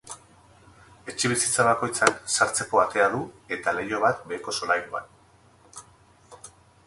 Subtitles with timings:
[1.11, 3.21] Etxebizitza bakoitzak sartzeko atea du
[3.57, 5.11] eta leiho bat beheko solairuan.